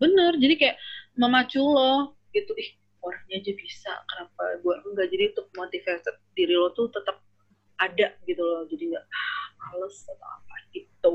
bener 0.00 0.32
jadi 0.40 0.54
kayak 0.56 0.76
memacu 1.20 1.60
lo 1.60 2.16
gitu 2.32 2.56
ih 2.56 2.70
orangnya 3.04 3.36
aja 3.40 3.52
bisa 3.56 3.92
kenapa 4.08 4.60
gue 4.60 4.74
enggak? 4.92 5.08
Jadi 5.08 5.24
untuk 5.32 5.46
motivasi 5.56 6.10
diri 6.36 6.54
lo 6.56 6.68
tuh 6.76 6.92
tetap 6.92 7.20
ada 7.80 8.12
gitu 8.28 8.42
loh 8.44 8.68
jadi 8.68 8.92
nggak 8.92 9.06
ah, 9.08 9.46
males 9.56 9.96
atau 10.04 10.28
apa 10.28 10.54
gitu 10.76 11.14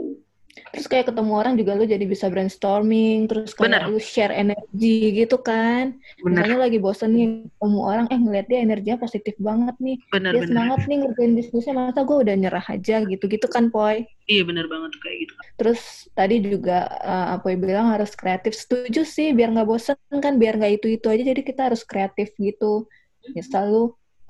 terus 0.71 0.87
kayak 0.87 1.11
ketemu 1.11 1.31
orang 1.35 1.53
juga 1.59 1.71
lu 1.75 1.83
jadi 1.83 2.05
bisa 2.07 2.31
brainstorming 2.31 3.27
terus 3.27 3.51
kayak 3.51 3.75
Bener. 3.75 3.91
lu 3.91 3.99
share 3.99 4.31
energi 4.31 5.11
gitu 5.11 5.39
kan. 5.39 5.99
Bener. 6.23 6.47
misalnya 6.47 6.57
lagi 6.67 6.77
bosen 6.79 7.11
nih 7.11 7.27
ketemu 7.51 7.79
orang 7.83 8.05
eh 8.07 8.19
ngeliat 8.19 8.47
dia 8.47 8.59
energinya 8.63 8.97
positif 8.99 9.35
banget 9.39 9.75
nih. 9.83 9.97
Bener, 10.11 10.31
dia 10.31 10.41
bener. 10.43 10.51
semangat 10.51 10.79
nih 10.87 10.97
ngerjain 11.03 11.33
bisnisnya 11.35 11.73
masa 11.75 11.99
gue 12.07 12.17
udah 12.23 12.35
nyerah 12.39 12.65
aja 12.71 12.95
gitu 13.03 13.23
gitu 13.27 13.47
kan 13.51 13.67
Poy? 13.67 14.07
Iya 14.31 14.41
bener 14.47 14.65
banget 14.71 14.91
kayak 15.03 15.17
gitu. 15.27 15.33
Terus 15.59 15.81
tadi 16.15 16.35
juga 16.39 16.87
uh, 17.03 17.35
Poy 17.43 17.55
bilang 17.59 17.91
harus 17.91 18.15
kreatif. 18.15 18.55
Setuju 18.55 19.03
sih 19.03 19.35
biar 19.35 19.51
nggak 19.51 19.67
bosen 19.67 19.99
kan 20.23 20.39
biar 20.39 20.55
nggak 20.55 20.79
itu 20.79 20.87
itu 20.95 21.07
aja. 21.11 21.23
Jadi 21.35 21.41
kita 21.43 21.67
harus 21.67 21.83
kreatif 21.83 22.31
gitu. 22.39 22.87
Misal 23.35 23.71
lu 23.71 23.83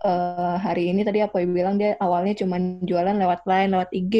uh, 0.04 0.58
hari 0.60 0.92
ini 0.92 1.06
tadi 1.06 1.24
apa 1.24 1.40
yang 1.40 1.52
bilang 1.56 1.76
dia 1.80 1.96
awalnya 2.04 2.36
cuma 2.36 2.60
jualan 2.84 3.16
lewat 3.16 3.48
line, 3.48 3.72
lewat 3.72 3.90
IG, 3.94 4.16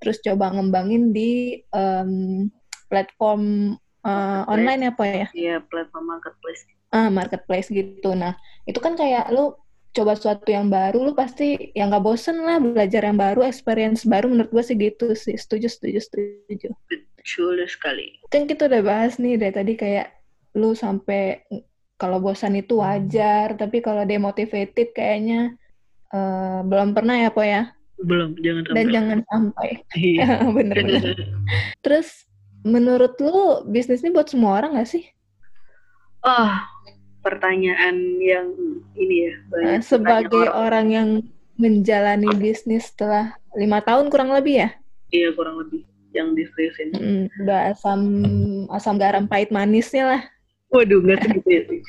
terus 0.00 0.22
coba 0.24 0.54
ngembangin 0.54 1.12
di 1.12 1.60
um, 1.74 2.46
platform 2.88 3.74
uh, 4.06 4.42
online 4.48 4.88
apa 4.88 5.04
ya? 5.04 5.26
Iya, 5.36 5.56
platform 5.68 6.08
marketplace. 6.08 6.62
Ah, 6.90 7.12
marketplace 7.12 7.68
gitu. 7.70 8.16
Nah, 8.16 8.34
itu 8.66 8.78
kan 8.82 8.98
kayak 8.98 9.30
lu 9.30 9.54
coba 9.90 10.14
sesuatu 10.14 10.46
yang 10.50 10.70
baru, 10.70 11.02
lu 11.02 11.12
pasti 11.14 11.74
yang 11.74 11.90
nggak 11.90 12.02
bosen 12.02 12.46
lah 12.46 12.62
belajar 12.62 13.02
yang 13.02 13.18
baru, 13.18 13.46
experience 13.46 14.06
baru. 14.06 14.30
Menurut 14.30 14.50
gue 14.50 14.64
sih 14.64 14.76
gitu 14.78 15.14
sih. 15.14 15.34
Setuju, 15.38 15.70
setuju, 15.70 15.98
setuju. 16.02 16.68
Betul 16.90 17.62
sekali. 17.66 18.18
Kan 18.30 18.46
kita 18.46 18.70
udah 18.70 18.82
bahas 18.82 19.18
nih 19.18 19.38
dari 19.38 19.54
tadi 19.54 19.72
kayak 19.74 20.14
lu 20.58 20.74
sampai 20.74 21.46
kalau 22.00 22.16
bosan 22.16 22.56
itu 22.56 22.80
wajar, 22.80 23.52
tapi 23.60 23.84
kalau 23.84 24.08
demotivated 24.08 24.96
kayaknya 24.96 25.52
uh, 26.16 26.64
belum 26.64 26.96
pernah 26.96 27.20
ya, 27.20 27.28
Po 27.28 27.44
ya? 27.44 27.76
Belum, 28.00 28.32
jangan 28.40 28.64
sampai. 28.64 28.76
Dan 28.80 28.86
jangan 28.88 29.20
sampai. 29.28 29.70
Iya. 29.92 30.26
Bener-bener. 30.56 31.18
Terus, 31.84 32.24
menurut 32.64 33.20
lu 33.20 33.68
bisnis 33.68 34.00
ini 34.00 34.16
buat 34.16 34.32
semua 34.32 34.56
orang 34.56 34.80
gak 34.80 34.88
sih? 34.88 35.04
Oh, 36.24 36.52
pertanyaan 37.20 38.16
yang 38.16 38.56
ini 38.96 39.28
ya. 39.28 39.34
Banyak 39.52 39.80
nah, 39.80 39.84
sebagai 39.84 40.48
orang. 40.48 40.56
orang 40.56 40.86
yang 40.88 41.08
menjalani 41.60 42.32
bisnis 42.40 42.88
setelah 42.88 43.36
lima 43.52 43.84
tahun 43.84 44.08
kurang 44.08 44.32
lebih 44.32 44.64
ya? 44.64 44.68
Iya, 45.12 45.36
kurang 45.36 45.60
lebih. 45.60 45.84
Yang 46.16 46.28
diseriusin. 46.40 46.88
Hmm, 46.96 47.24
udah 47.44 47.76
asam, 47.76 48.00
asam 48.72 48.96
garam 48.96 49.28
pahit 49.28 49.52
manisnya 49.52 50.16
lah. 50.16 50.22
Waduh, 50.70 51.02
nggak 51.02 51.26
segitu 51.26 51.48
ya 51.50 51.62
sih. 51.66 51.80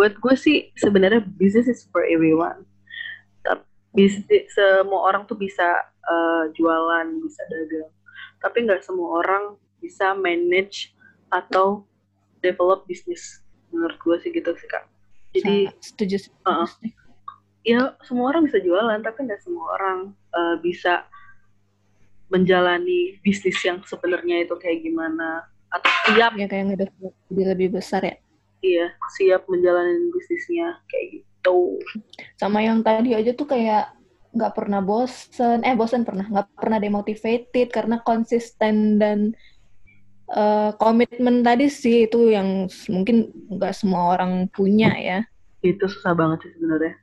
Buat 0.00 0.16
gue 0.16 0.34
sih 0.40 0.56
sebenarnya 0.80 1.20
business 1.36 1.68
is 1.68 1.84
for 1.92 2.00
everyone. 2.08 2.64
Bisnis 3.96 4.52
semua 4.52 5.08
orang 5.08 5.24
tuh 5.24 5.40
bisa 5.40 5.64
uh, 6.04 6.52
jualan, 6.52 7.08
bisa 7.24 7.40
dagang. 7.48 7.88
Tapi 8.44 8.68
nggak 8.68 8.84
semua 8.84 9.24
orang 9.24 9.56
bisa 9.80 10.12
manage 10.12 10.92
atau 11.32 11.88
develop 12.44 12.84
bisnis. 12.84 13.40
Menurut 13.72 13.96
gue 13.96 14.16
sih 14.20 14.30
gitu 14.36 14.52
sih 14.52 14.68
kak. 14.68 14.84
Jadi 15.32 15.72
setuju. 15.80 16.28
Uh, 16.44 16.68
ya 17.64 17.96
semua 18.04 18.36
orang 18.36 18.44
bisa 18.44 18.60
jualan, 18.60 19.00
tapi 19.00 19.28
nggak 19.28 19.40
semua 19.40 19.64
orang 19.80 19.98
uh, 20.36 20.56
bisa 20.60 21.08
menjalani 22.28 23.16
bisnis 23.24 23.56
yang 23.64 23.80
sebenarnya 23.80 24.44
itu 24.44 24.52
kayak 24.60 24.84
gimana 24.84 25.48
atau 25.78 25.92
siap 26.10 26.32
ya 26.36 26.46
kayak 26.48 26.64
ngedep 26.72 26.90
lebih 27.30 27.44
lebih 27.52 27.68
besar 27.80 28.02
ya? 28.02 28.16
Iya 28.64 28.86
siap 29.16 29.46
menjalani 29.46 30.10
bisnisnya 30.10 30.80
kayak 30.88 31.06
gitu. 31.20 31.78
Sama 32.40 32.64
yang 32.64 32.80
tadi 32.82 33.12
aja 33.12 33.36
tuh 33.36 33.46
kayak 33.46 33.94
nggak 34.36 34.52
pernah 34.52 34.80
bosen. 34.84 35.62
Eh 35.62 35.76
bosen 35.76 36.04
pernah. 36.04 36.26
Nggak 36.28 36.48
pernah 36.56 36.78
demotivated 36.80 37.68
karena 37.72 37.96
konsisten 38.04 39.00
dan 39.00 39.32
uh, 40.32 40.72
komitmen 40.76 41.44
tadi 41.46 41.68
sih. 41.68 42.08
Itu 42.08 42.32
yang 42.32 42.68
mungkin 42.90 43.32
nggak 43.52 43.74
semua 43.76 44.16
orang 44.16 44.48
punya 44.52 44.92
ya. 44.96 45.18
Itu 45.62 45.88
susah 45.88 46.12
banget 46.16 46.48
sih 46.48 46.52
sebenarnya. 46.56 46.94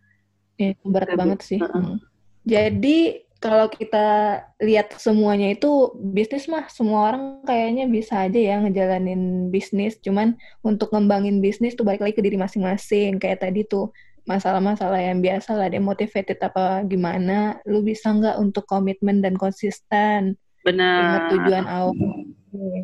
Ya, 0.53 0.71
berat 0.85 1.17
banget 1.17 1.39
sih. 1.41 1.57
uh 1.57 1.65
-uh. 1.65 1.97
jadi 2.45 3.25
kalau 3.43 3.67
kita 3.67 4.39
lihat 4.63 4.95
semuanya 4.95 5.51
itu 5.51 5.91
bisnis 5.99 6.47
mah 6.47 6.71
semua 6.71 7.11
orang 7.11 7.43
kayaknya 7.43 7.91
bisa 7.91 8.23
aja 8.23 8.39
ya 8.39 8.55
ngejalanin 8.63 9.51
bisnis. 9.51 9.99
Cuman 9.99 10.39
untuk 10.63 10.95
ngembangin 10.95 11.43
bisnis 11.43 11.75
tuh 11.75 11.83
balik 11.83 12.07
lagi 12.07 12.15
ke 12.15 12.23
diri 12.23 12.39
masing-masing. 12.39 13.19
Kayak 13.19 13.43
tadi 13.43 13.67
tuh 13.67 13.91
masalah-masalah 14.23 15.03
yang 15.03 15.19
biasa 15.19 15.59
lah 15.59 15.67
demotivated 15.67 16.39
apa 16.39 16.87
gimana 16.87 17.59
lu 17.67 17.83
bisa 17.83 18.15
nggak 18.15 18.39
untuk 18.39 18.63
komitmen 18.63 19.19
dan 19.19 19.35
konsisten? 19.35 20.39
Benar. 20.63 20.95
ingat 21.03 21.23
tujuan 21.35 21.65
awal 21.67 21.91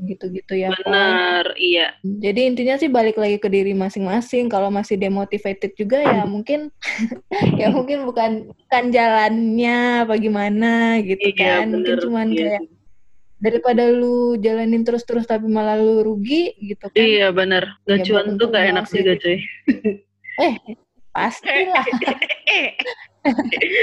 gitu-gitu 0.06 0.54
ya. 0.58 0.74
Benar, 0.74 1.54
iya. 1.56 1.94
Jadi 2.02 2.40
intinya 2.50 2.76
sih 2.82 2.90
balik 2.90 3.16
lagi 3.22 3.38
ke 3.38 3.48
diri 3.48 3.78
masing-masing. 3.78 4.50
Kalau 4.50 4.74
masih 4.74 4.98
demotivated 4.98 5.78
juga 5.78 6.02
ya 6.02 6.26
mungkin 6.26 6.74
ya 7.62 7.70
mungkin 7.70 8.10
bukan 8.10 8.32
bukan 8.50 8.84
jalannya 8.90 10.10
apa 10.10 10.16
gimana 10.18 11.00
gitu 11.06 11.30
iya, 11.34 11.38
kan. 11.38 11.70
Bener, 11.70 11.74
mungkin 11.74 11.96
cuman 12.02 12.28
iya. 12.34 12.38
kayak 12.38 12.62
daripada 13.40 13.84
lu 13.88 14.36
jalanin 14.36 14.84
terus-terus 14.84 15.24
tapi 15.24 15.48
malah 15.48 15.80
lu 15.80 16.04
rugi 16.04 16.54
gitu 16.60 16.92
kan. 16.92 17.00
Iya 17.00 17.32
benar. 17.32 17.80
Gak 17.88 18.04
Ya, 18.04 18.20
tuh 18.36 18.48
gak 18.52 18.66
enak 18.76 18.86
sih. 18.90 19.02
cuy. 19.04 19.38
Eh, 20.40 20.56
pastilah. 21.12 21.84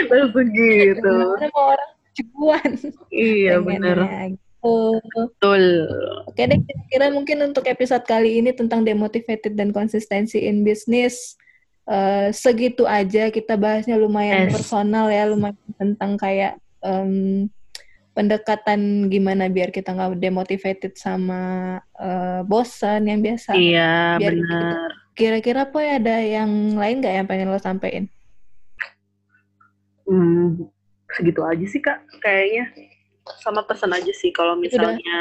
Baru 0.09 0.33
begitu. 0.33 1.13
Mau 1.53 1.77
orang 1.77 1.93
cuan 2.17 2.71
Iya 3.13 3.61
benar. 3.61 3.97
Gitu. 4.67 5.23
Betul. 5.31 5.65
Oke 6.27 6.43
deh, 6.45 6.59
kira-kira 6.59 7.07
mungkin 7.15 7.39
untuk 7.47 7.65
episode 7.71 8.05
kali 8.05 8.43
ini 8.43 8.51
tentang 8.53 8.83
demotivated 8.83 9.55
dan 9.55 9.71
konsistensi 9.71 10.43
in 10.43 10.67
business 10.67 11.39
eh, 11.87 12.35
segitu 12.35 12.83
aja 12.83 13.31
kita 13.31 13.55
bahasnya 13.55 13.95
lumayan 13.95 14.51
Yes. 14.51 14.59
personal 14.59 15.07
ya, 15.07 15.31
lumayan 15.31 15.71
tentang 15.79 16.19
kayak 16.19 16.59
em, 16.83 17.47
pendekatan 18.11 19.07
gimana 19.13 19.47
biar 19.47 19.71
kita 19.71 19.93
nggak 19.95 20.19
demotivated 20.19 20.99
sama 20.99 21.77
eh, 21.95 22.41
bosan 22.43 23.07
yang 23.07 23.23
biasa. 23.23 23.55
Iya 23.55 24.19
Biar 24.19 24.35
benar. 24.35 24.91
Kira-kira 25.17 25.65
apa 25.65 25.79
ya 25.81 25.97
ada 25.97 26.17
yang 26.21 26.77
lain 26.77 27.01
nggak 27.01 27.15
yang 27.23 27.27
pengen 27.31 27.49
lo 27.49 27.57
sampein? 27.57 28.05
Hmm, 30.05 30.69
segitu 31.17 31.41
aja 31.43 31.67
sih 31.67 31.81
kak 31.81 32.05
kayaknya. 32.21 32.69
Sama 33.43 33.67
pesan 33.67 33.91
aja 33.91 34.13
sih 34.15 34.31
kalau 34.31 34.55
misalnya 34.55 35.19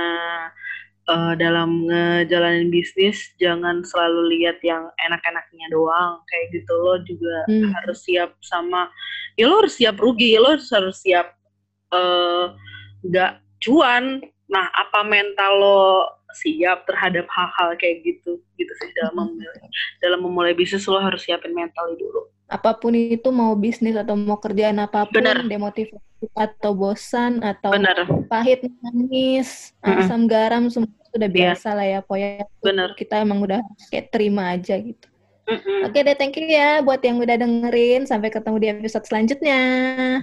eh, 1.06 1.34
dalam 1.38 1.86
ngejalanin 1.86 2.74
bisnis 2.74 3.30
jangan 3.38 3.86
selalu 3.86 4.38
lihat 4.38 4.58
yang 4.66 4.90
enak-enaknya 4.98 5.68
doang. 5.70 6.22
Kayak 6.26 6.46
gitu 6.62 6.74
lo 6.74 6.96
juga 7.06 7.36
Hmm. 7.50 7.70
harus 7.82 8.02
siap 8.06 8.34
sama 8.42 8.90
ya 9.38 9.46
lo 9.50 9.62
harus 9.62 9.78
siap 9.78 9.98
rugi 9.98 10.34
lo 10.38 10.58
harus, 10.58 10.70
harus 10.74 10.98
siap 11.02 11.34
eh, 11.94 12.46
nggak 13.06 13.32
cuan. 13.62 14.22
Nah 14.46 14.66
apa 14.74 15.02
mental 15.06 15.52
lo 15.58 15.82
siap 16.36 16.84
terhadap 16.90 17.26
hal-hal 17.30 17.74
kayak 17.78 18.02
gitu? 18.06 18.42
Gitu 18.58 18.74
sih 18.82 18.90
dalam 18.98 19.14
memulai 19.18 19.58
dalam 20.02 20.20
memulai 20.26 20.54
bisnis 20.54 20.86
lo 20.90 20.98
harus 20.98 21.22
siapin 21.26 21.54
mental 21.54 21.94
dulu. 21.98 22.30
Apa 22.46 22.78
pun 22.78 22.94
itu 22.94 23.26
mau 23.34 23.58
bisnis 23.58 23.98
atau 23.98 24.14
mau 24.14 24.38
kerjaan 24.38 24.78
apa 24.78 25.10
pun, 25.10 25.18
Bener. 25.18 25.42
demotivasi 25.50 25.98
atau 26.34 26.72
bosan 26.74 27.44
atau 27.44 27.76
bener 27.76 28.08
pahit 28.26 28.66
manis 28.82 29.76
Mm-mm. 29.84 30.02
asam 30.02 30.26
garam 30.26 30.66
semua 30.72 30.90
sudah 31.14 31.30
Iya. 31.30 31.36
biasa 31.56 31.68
lah 31.72 31.86
ya 31.88 32.00
pokoknya 32.04 32.44
bener 32.60 32.90
kita 32.98 33.22
emang 33.22 33.40
udah 33.40 33.60
kayak 33.88 34.12
terima 34.12 34.52
aja 34.52 34.76
gitu. 34.76 35.08
Mm-mm. 35.46 35.86
oke 35.86 35.96
deh 35.96 36.18
thank 36.18 36.34
you 36.36 36.50
ya 36.50 36.82
buat 36.82 37.00
yang 37.06 37.22
udah 37.22 37.38
dengerin. 37.38 38.10
Sampai 38.10 38.34
ketemu 38.34 38.58
di 38.58 38.68
episode 38.74 39.06
selanjutnya. 39.06 39.62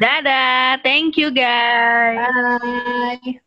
Dadah 0.02 0.82
thank 0.82 1.14
you 1.14 1.30
guys. 1.30 2.18
Bye 2.18 3.38